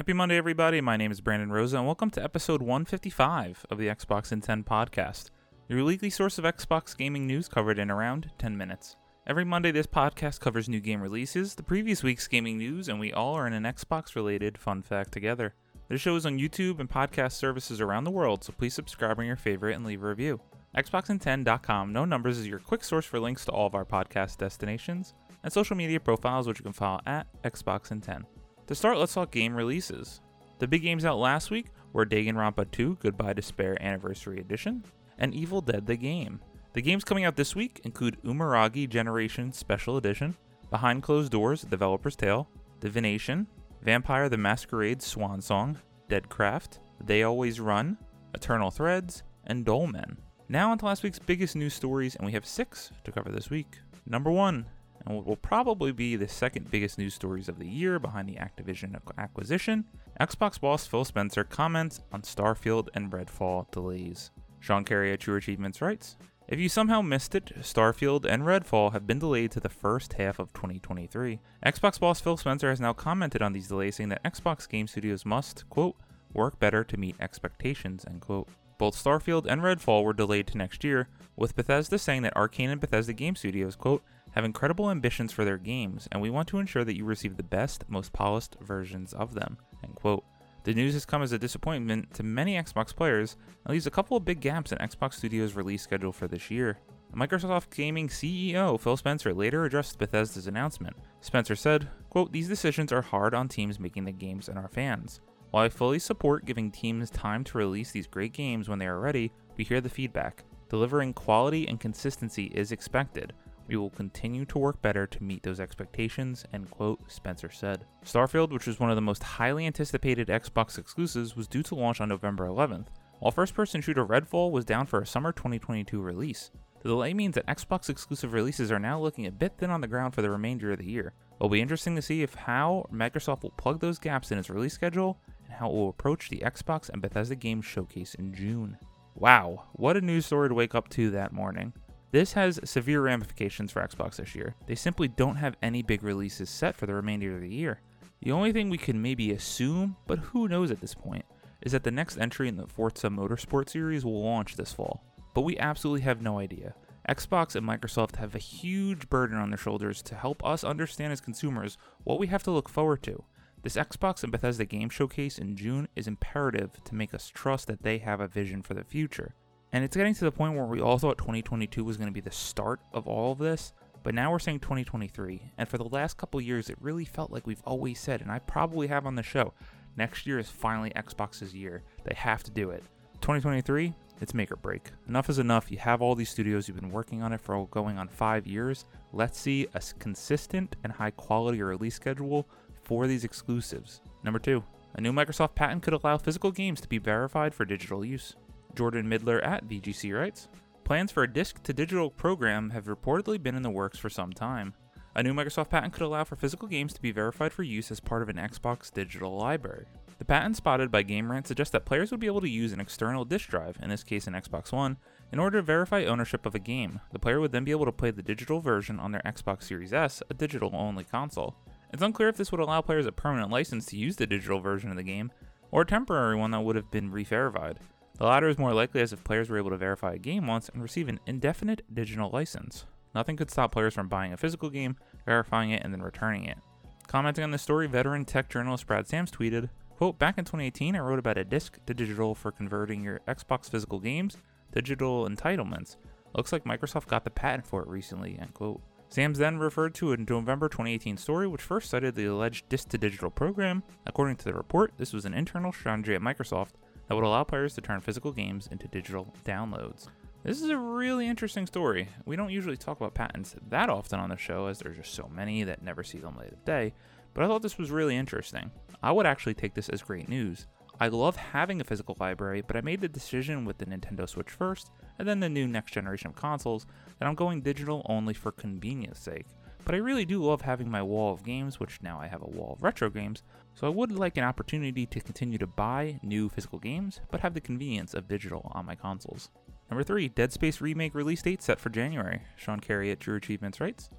[0.00, 0.80] Happy Monday, everybody.
[0.80, 4.64] My name is Brandon Rosa, and welcome to episode 155 of the Xbox in 10
[4.64, 5.28] podcast,
[5.68, 8.96] your weekly source of Xbox gaming news covered in around 10 minutes.
[9.26, 13.12] Every Monday, this podcast covers new game releases, the previous week's gaming news, and we
[13.12, 15.54] all are in an Xbox related fun fact together.
[15.90, 19.26] This show is on YouTube and podcast services around the world, so please subscribe on
[19.26, 20.40] your favorite and leave a review.
[20.78, 25.12] Xboxin10.com, no numbers, is your quick source for links to all of our podcast destinations
[25.44, 28.24] and social media profiles, which you can follow at Xboxin10.
[28.70, 30.20] To start, let's talk game releases.
[30.60, 34.84] The big games out last week were Danganronpa 2 Goodbye Despair Anniversary Edition
[35.18, 36.38] and Evil Dead the Game.
[36.74, 40.36] The games coming out this week include Umurangi Generation Special Edition,
[40.70, 42.48] Behind Closed Doors Developer's Tale,
[42.78, 43.48] Divination,
[43.82, 45.76] Vampire the Masquerade Swan Song,
[46.08, 47.98] Deadcraft, They Always Run,
[48.34, 50.16] Eternal Threads, and Dolmen.
[50.48, 53.50] Now, on to last week's biggest news stories, and we have six to cover this
[53.50, 53.80] week.
[54.06, 54.64] Number one,
[55.04, 58.36] and what will probably be the second biggest news stories of the year behind the
[58.36, 59.84] Activision acquisition,
[60.20, 64.30] Xbox boss Phil Spencer comments on Starfield and Redfall delays.
[64.60, 66.16] Sean Carey at True Achievements writes,
[66.50, 70.40] if you somehow missed it, Starfield and Redfall have been delayed to the first half
[70.40, 71.38] of 2023.
[71.64, 75.24] Xbox boss Phil Spencer has now commented on these delays, saying that Xbox game studios
[75.24, 75.94] must, quote,
[76.34, 78.48] work better to meet expectations, end quote.
[78.78, 82.80] Both Starfield and Redfall were delayed to next year, with Bethesda saying that Arkane and
[82.80, 86.84] Bethesda Game Studios, quote, have incredible ambitions for their games, and we want to ensure
[86.84, 90.24] that you receive the best, most polished versions of them, end quote.
[90.64, 94.16] The news has come as a disappointment to many Xbox players and leaves a couple
[94.16, 96.78] of big gaps in Xbox Studios' release schedule for this year.
[97.14, 100.96] Microsoft Gaming CEO Phil Spencer later addressed Bethesda's announcement.
[101.22, 105.20] Spencer said, quote, These decisions are hard on teams making the games and our fans.
[105.50, 109.00] While I fully support giving teams time to release these great games when they are
[109.00, 110.44] ready, we hear the feedback.
[110.68, 113.32] Delivering quality and consistency is expected.
[113.70, 117.84] We will continue to work better to meet those expectations, end quote, Spencer said.
[118.04, 122.00] Starfield, which was one of the most highly anticipated Xbox exclusives, was due to launch
[122.00, 122.86] on November 11th,
[123.20, 126.50] while first person shooter Redfall was down for a summer 2022 release.
[126.82, 129.86] The delay means that Xbox exclusive releases are now looking a bit thin on the
[129.86, 131.12] ground for the remainder of the year.
[131.36, 134.74] It'll be interesting to see if how Microsoft will plug those gaps in its release
[134.74, 138.78] schedule and how it will approach the Xbox and Bethesda Games showcase in June.
[139.14, 141.72] Wow, what a news story to wake up to that morning.
[142.12, 144.54] This has severe ramifications for Xbox this year.
[144.66, 147.80] They simply don't have any big releases set for the remainder of the year.
[148.22, 151.24] The only thing we can maybe assume, but who knows at this point,
[151.62, 155.04] is that the next entry in the Forza Motorsport series will launch this fall
[155.34, 156.74] but we absolutely have no idea.
[157.08, 161.20] Xbox and Microsoft have a huge burden on their shoulders to help us understand as
[161.20, 163.24] consumers what we have to look forward to.
[163.62, 167.82] This Xbox and Bethesda game showcase in June is imperative to make us trust that
[167.82, 169.34] they have a vision for the future.
[169.72, 172.20] And it's getting to the point where we all thought 2022 was going to be
[172.20, 173.72] the start of all of this,
[174.02, 175.52] but now we're saying 2023.
[175.58, 178.40] And for the last couple years, it really felt like we've always said, and I
[178.40, 179.52] probably have on the show,
[179.96, 181.84] next year is finally Xbox's year.
[182.04, 182.82] They have to do it.
[183.20, 184.90] 2023, it's make or break.
[185.08, 185.70] Enough is enough.
[185.70, 188.86] You have all these studios, you've been working on it for going on five years.
[189.12, 192.48] Let's see a consistent and high quality release schedule
[192.82, 194.00] for these exclusives.
[194.24, 194.64] Number two,
[194.94, 198.34] a new Microsoft patent could allow physical games to be verified for digital use.
[198.74, 200.48] Jordan Middler at VGC writes
[200.84, 204.32] Plans for a disc to digital program have reportedly been in the works for some
[204.32, 204.74] time.
[205.14, 208.00] A new Microsoft patent could allow for physical games to be verified for use as
[208.00, 209.86] part of an Xbox digital library.
[210.18, 213.24] The patent spotted by GameRant suggests that players would be able to use an external
[213.24, 214.98] disk drive, in this case an Xbox One,
[215.32, 217.00] in order to verify ownership of a game.
[217.12, 219.92] The player would then be able to play the digital version on their Xbox Series
[219.92, 221.56] S, a digital only console.
[221.92, 224.90] It's unclear if this would allow players a permanent license to use the digital version
[224.90, 225.32] of the game,
[225.70, 227.78] or a temporary one that would have been re-verified.
[228.20, 230.68] The latter is more likely as if players were able to verify a game once
[230.68, 232.84] and receive an indefinite digital license.
[233.14, 236.58] Nothing could stop players from buying a physical game, verifying it, and then returning it.
[237.06, 240.98] Commenting on the story, veteran tech journalist Brad Sams tweeted, Quote, back in 2018, I
[240.98, 244.36] wrote about a disc to digital for converting your Xbox physical games,
[244.70, 245.96] digital entitlements.
[246.34, 248.82] Looks like Microsoft got the patent for it recently, end quote.
[249.08, 252.98] Sams then referred to a November 2018 story which first cited the alleged disc to
[252.98, 253.82] digital program.
[254.06, 256.72] According to the report, this was an internal strategy at Microsoft
[257.10, 260.06] that would allow players to turn physical games into digital downloads.
[260.44, 262.08] This is a really interesting story.
[262.24, 265.28] We don't usually talk about patents that often on the show as there's just so
[265.34, 266.94] many that never see the light of day,
[267.34, 268.70] but I thought this was really interesting.
[269.02, 270.68] I would actually take this as great news.
[271.00, 274.50] I love having a physical library, but I made the decision with the Nintendo Switch
[274.50, 276.86] first, and then the new next generation of consoles,
[277.18, 279.46] that I'm going digital only for convenience sake.
[279.90, 282.48] But I really do love having my wall of games, which now I have a
[282.48, 283.42] wall of retro games,
[283.74, 287.54] so I would like an opportunity to continue to buy new physical games, but have
[287.54, 289.50] the convenience of digital on my consoles.
[289.90, 292.42] Number 3, Dead Space Remake release date set for January.
[292.54, 294.10] Sean Carey at True Achievements writes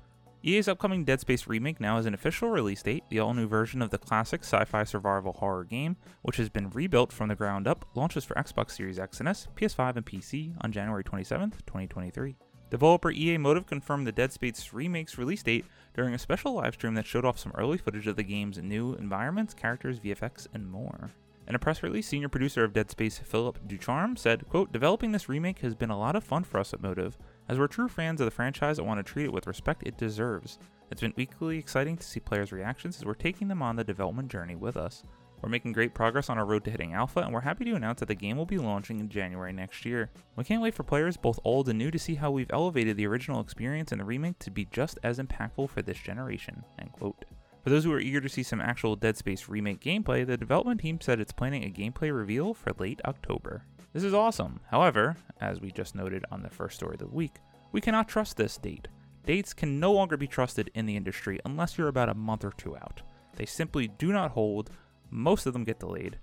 [0.44, 3.06] EA's upcoming Dead Space remake now has an official release date.
[3.08, 6.70] The all new version of the classic sci fi survival horror game, which has been
[6.72, 10.54] rebuilt from the ground up, launches for Xbox Series X and S, PS5, and PC
[10.60, 12.36] on January 27, 2023.
[12.72, 17.06] Developer EA Motive confirmed the Dead Space remake's release date during a special livestream that
[17.06, 21.12] showed off some early footage of the game's new environments, characters, VFX, and more.
[21.50, 25.28] In a press release, senior producer of Dead Space Philip Ducharme said, quote, Developing this
[25.28, 27.18] remake has been a lot of fun for us at Motive,
[27.50, 29.98] as we're true fans of the franchise and want to treat it with respect it
[29.98, 30.58] deserves.
[30.90, 34.30] It's been equally exciting to see players' reactions as we're taking them on the development
[34.30, 35.04] journey with us.
[35.42, 38.00] We're making great progress on our road to hitting alpha, and we're happy to announce
[38.00, 40.12] that the game will be launching in January next year.
[40.36, 43.08] We can't wait for players, both old and new, to see how we've elevated the
[43.08, 46.64] original experience in the remake to be just as impactful for this generation.
[46.78, 47.26] End quote.
[47.64, 50.82] For those who are eager to see some actual Dead Space remake gameplay, the development
[50.82, 53.64] team said it's planning a gameplay reveal for late October.
[53.94, 54.60] This is awesome.
[54.70, 57.36] However, as we just noted on the first story of the week,
[57.72, 58.88] we cannot trust this date.
[59.26, 62.52] Dates can no longer be trusted in the industry unless you're about a month or
[62.52, 63.02] two out.
[63.36, 64.72] They simply do not hold,
[65.12, 66.18] most of them get delayed.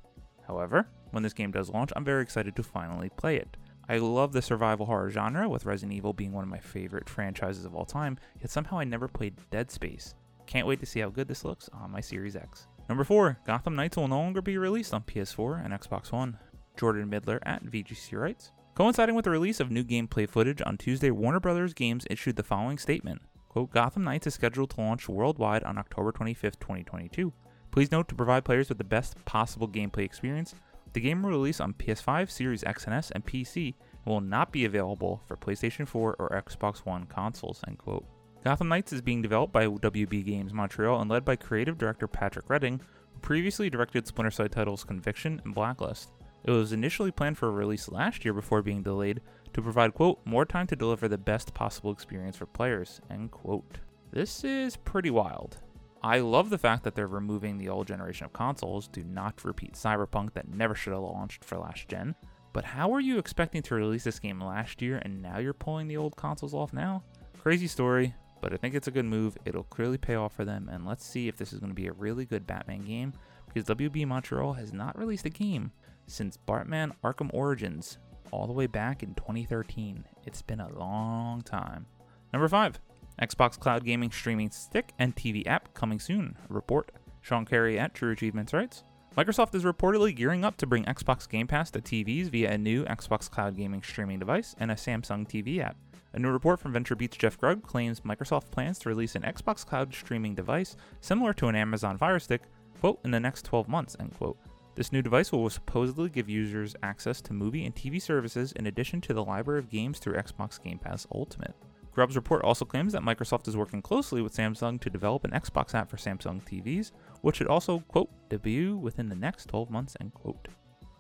[0.46, 3.56] However, when this game does launch, I'm very excited to finally play it.
[3.88, 7.64] I love the survival horror genre, with Resident Evil being one of my favorite franchises
[7.64, 10.14] of all time, yet somehow I never played Dead Space.
[10.46, 12.66] Can't wait to see how good this looks on my Series X.
[12.88, 16.38] Number 4, Gotham Knights will no longer be released on PS4 and Xbox One.
[16.78, 21.10] Jordan Middler at VGC writes Coinciding with the release of new gameplay footage on Tuesday,
[21.10, 25.64] Warner Brothers Games issued the following statement Quote, Gotham Knights is scheduled to launch worldwide
[25.64, 27.32] on October 25, 2022.
[27.70, 30.54] Please note to provide players with the best possible gameplay experience,
[30.92, 33.74] the game will release on PS5, Series X and S, and PC
[34.04, 37.62] and will not be available for PlayStation 4 or Xbox One consoles.
[37.66, 38.06] End quote.
[38.44, 42.48] Gotham Knights is being developed by WB Games Montreal and led by creative director Patrick
[42.48, 42.80] Redding,
[43.12, 46.10] who previously directed Splinter Cell titles Conviction and Blacklist.
[46.44, 49.20] It was initially planned for a release last year before being delayed
[49.52, 53.78] to provide, quote, more time to deliver the best possible experience for players, end quote.
[54.12, 55.58] This is pretty wild.
[56.02, 59.72] I love the fact that they're removing the old generation of consoles, do not repeat
[59.72, 62.14] Cyberpunk that never should have launched for last gen.
[62.52, 65.88] But how are you expecting to release this game last year and now you're pulling
[65.88, 67.02] the old consoles off now?
[67.40, 69.36] Crazy story, but I think it's a good move.
[69.44, 71.88] It'll clearly pay off for them, and let's see if this is going to be
[71.88, 73.12] a really good Batman game
[73.46, 75.72] because WB Montreal has not released a game
[76.06, 77.98] since Batman Arkham Origins
[78.30, 80.04] all the way back in 2013.
[80.26, 81.86] It's been a long time.
[82.32, 82.78] Number 5.
[83.20, 86.36] Xbox Cloud Gaming Streaming Stick and TV app coming soon.
[86.48, 86.90] Report.
[87.20, 88.84] Sean Carey at True Achievements writes
[89.16, 92.84] Microsoft is reportedly gearing up to bring Xbox Game Pass to TVs via a new
[92.84, 95.76] Xbox Cloud Gaming streaming device and a Samsung TV app.
[96.12, 99.92] A new report from VentureBeat's Jeff Grubb claims Microsoft plans to release an Xbox Cloud
[99.92, 102.42] streaming device similar to an Amazon Fire Stick,
[102.80, 104.38] quote, in the next 12 months, end quote.
[104.74, 109.00] This new device will supposedly give users access to movie and TV services in addition
[109.00, 111.56] to the library of games through Xbox Game Pass Ultimate.
[111.98, 115.74] Grubb's report also claims that Microsoft is working closely with Samsung to develop an Xbox
[115.74, 116.92] app for Samsung TVs,
[117.22, 120.46] which should also, quote, debut within the next 12 months, end quote.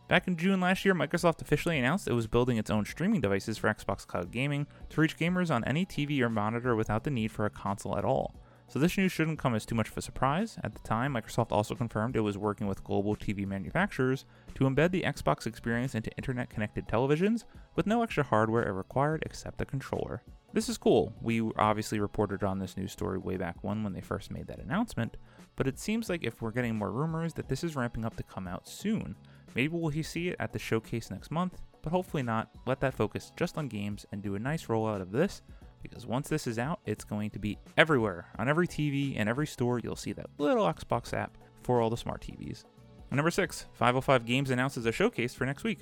[0.08, 3.56] Back in June last year, Microsoft officially announced it was building its own streaming devices
[3.58, 7.30] for Xbox Cloud Gaming to reach gamers on any TV or monitor without the need
[7.30, 8.34] for a console at all.
[8.66, 10.58] So this news shouldn't come as too much of a surprise.
[10.64, 14.24] At the time, Microsoft also confirmed it was working with global TV manufacturers
[14.56, 17.44] to embed the Xbox experience into internet connected televisions
[17.76, 20.24] with no extra hardware required except the controller.
[20.52, 21.12] This is cool.
[21.20, 24.60] We obviously reported on this news story way back when when they first made that
[24.60, 25.18] announcement,
[25.56, 28.22] but it seems like if we're getting more rumors that this is ramping up to
[28.22, 29.14] come out soon.
[29.54, 32.50] Maybe we'll see it at the showcase next month, but hopefully not.
[32.66, 35.42] Let that focus just on games and do a nice rollout of this
[35.82, 38.26] because once this is out, it's going to be everywhere.
[38.38, 41.96] On every TV and every store, you'll see that little Xbox app for all the
[41.96, 42.64] smart TVs.
[43.10, 45.80] number 6, 505 Games announces a showcase for next week.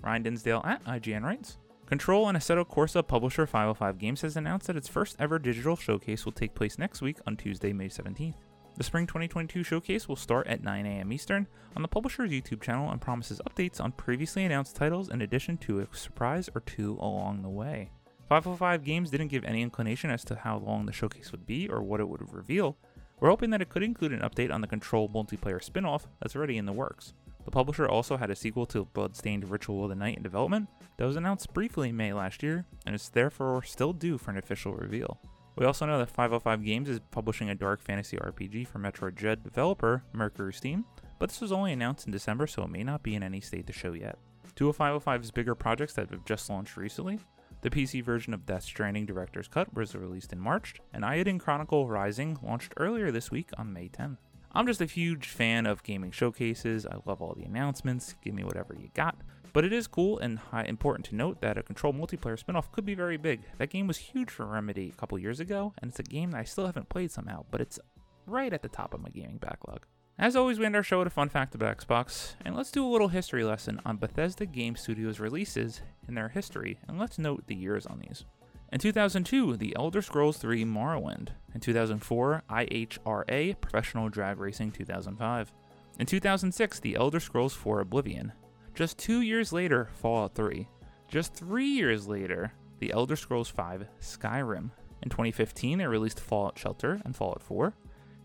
[0.00, 4.76] Ryan Dinsdale at IGN writes Control and Assetto Corsa publisher 505 Games has announced that
[4.76, 8.34] its first ever digital showcase will take place next week on Tuesday, May 17th.
[8.76, 11.10] The Spring 2022 showcase will start at 9 a.m.
[11.14, 15.56] Eastern on the publisher's YouTube channel and promises updates on previously announced titles in addition
[15.56, 17.90] to a surprise or two along the way.
[18.28, 21.82] 505 Games didn't give any inclination as to how long the showcase would be or
[21.82, 22.76] what it would reveal.
[23.18, 26.36] We're hoping that it could include an update on the Control multiplayer spin off that's
[26.36, 27.14] already in the works.
[27.48, 31.06] The publisher also had a sequel to Bloodstained Ritual of the Night in development that
[31.06, 34.74] was announced briefly in May last year and is therefore still due for an official
[34.74, 35.18] reveal.
[35.56, 39.44] We also know that 505 Games is publishing a dark fantasy RPG for Metroid Dread
[39.44, 40.84] developer Mercury Steam,
[41.18, 43.66] but this was only announced in December so it may not be in any state
[43.66, 44.18] to show yet.
[44.54, 47.18] Two of 505's bigger projects that have just launched recently
[47.62, 51.88] the PC version of Death Stranding Director's Cut was released in March, and Eiyuden Chronicle
[51.88, 54.18] Rising launched earlier this week on May 10.
[54.52, 56.86] I'm just a huge fan of gaming showcases.
[56.86, 58.14] I love all the announcements.
[58.22, 59.16] Give me whatever you got.
[59.52, 62.84] But it is cool and high, important to note that a Control multiplayer spinoff could
[62.84, 63.42] be very big.
[63.58, 66.38] That game was huge for Remedy a couple years ago, and it's a game that
[66.38, 67.80] I still haven't played somehow, but it's
[68.26, 69.86] right at the top of my gaming backlog.
[70.18, 72.84] As always, we end our show with a fun fact about Xbox, and let's do
[72.84, 77.46] a little history lesson on Bethesda Game Studios releases in their history, and let's note
[77.46, 78.24] the years on these.
[78.70, 81.28] In 2002, The Elder Scrolls III Morrowind.
[81.54, 85.52] In 2004, IHRA Professional Drag Racing 2005.
[85.98, 88.32] In 2006, The Elder Scrolls IV Oblivion.
[88.74, 90.68] Just two years later, Fallout 3.
[91.08, 94.70] Just three years later, The Elder Scrolls V Skyrim.
[95.02, 97.72] In 2015, they released Fallout Shelter and Fallout 4.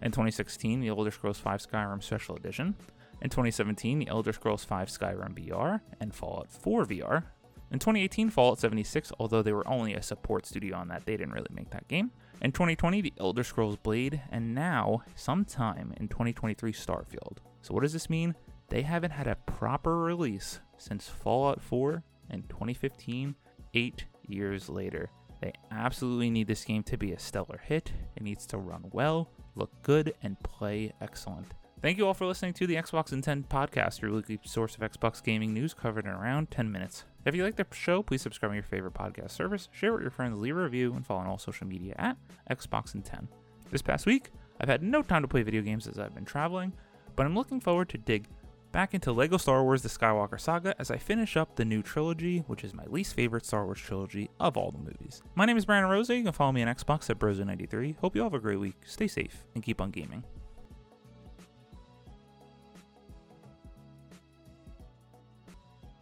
[0.02, 2.76] In 2016, The Elder Scrolls V Skyrim Special Edition.
[3.22, 7.24] In 2017, The Elder Scrolls V Skyrim VR and Fallout 4 VR.
[7.72, 11.34] In 2018, Fallout 76, although they were only a support studio on that, they didn't
[11.34, 12.12] really make that game.
[12.42, 17.38] In 2020, The Elder Scrolls Blade, and now, sometime in 2023, Starfield.
[17.62, 18.36] So, what does this mean?
[18.70, 23.36] They haven't had a proper release since Fallout 4 in 2015,
[23.74, 25.10] eight years later.
[25.42, 27.92] They absolutely need this game to be a stellar hit.
[28.16, 31.48] It needs to run well, look good, and play excellent.
[31.84, 34.80] Thank you all for listening to the Xbox in 10 podcast, your weekly source of
[34.80, 37.04] Xbox gaming news covered in around 10 minutes.
[37.26, 40.10] If you like the show, please subscribe to your favorite podcast service, share with your
[40.10, 42.16] friends, leave a review, and follow on all social media at
[42.50, 43.28] Xbox in 10.
[43.70, 44.30] This past week,
[44.62, 46.72] I've had no time to play video games as I've been traveling,
[47.18, 48.30] but I'm looking forward to dig
[48.72, 52.46] back into LEGO Star Wars The Skywalker Saga as I finish up the new trilogy,
[52.48, 55.22] which is my least favorite Star Wars trilogy of all the movies.
[55.36, 56.16] My name is Brandon Rosa.
[56.16, 57.98] You can follow me on Xbox at Brozo93.
[57.98, 58.78] Hope you all have a great week.
[58.86, 60.24] Stay safe and keep on gaming.